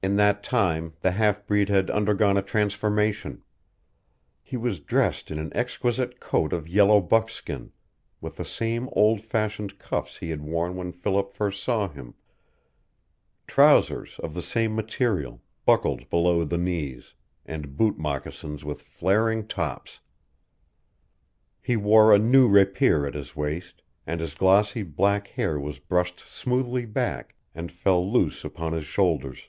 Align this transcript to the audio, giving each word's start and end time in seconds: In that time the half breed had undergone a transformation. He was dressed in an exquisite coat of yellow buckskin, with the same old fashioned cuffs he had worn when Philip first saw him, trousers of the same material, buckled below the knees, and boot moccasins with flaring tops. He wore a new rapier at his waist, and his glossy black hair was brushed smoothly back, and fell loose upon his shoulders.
In 0.00 0.14
that 0.14 0.44
time 0.44 0.94
the 1.00 1.10
half 1.10 1.44
breed 1.44 1.68
had 1.68 1.90
undergone 1.90 2.36
a 2.36 2.40
transformation. 2.42 3.42
He 4.44 4.56
was 4.56 4.78
dressed 4.78 5.28
in 5.28 5.40
an 5.40 5.50
exquisite 5.56 6.20
coat 6.20 6.52
of 6.52 6.68
yellow 6.68 7.00
buckskin, 7.00 7.72
with 8.20 8.36
the 8.36 8.44
same 8.44 8.88
old 8.92 9.20
fashioned 9.20 9.80
cuffs 9.80 10.18
he 10.18 10.30
had 10.30 10.40
worn 10.40 10.76
when 10.76 10.92
Philip 10.92 11.34
first 11.34 11.64
saw 11.64 11.88
him, 11.88 12.14
trousers 13.48 14.20
of 14.20 14.34
the 14.34 14.40
same 14.42 14.72
material, 14.76 15.42
buckled 15.66 16.08
below 16.08 16.44
the 16.44 16.56
knees, 16.58 17.14
and 17.44 17.76
boot 17.76 17.98
moccasins 17.98 18.64
with 18.64 18.82
flaring 18.82 19.48
tops. 19.48 19.98
He 21.60 21.76
wore 21.76 22.14
a 22.14 22.20
new 22.20 22.46
rapier 22.46 23.04
at 23.04 23.14
his 23.14 23.34
waist, 23.34 23.82
and 24.06 24.20
his 24.20 24.34
glossy 24.34 24.84
black 24.84 25.26
hair 25.26 25.58
was 25.58 25.80
brushed 25.80 26.20
smoothly 26.20 26.86
back, 26.86 27.34
and 27.52 27.72
fell 27.72 28.08
loose 28.08 28.44
upon 28.44 28.72
his 28.72 28.86
shoulders. 28.86 29.48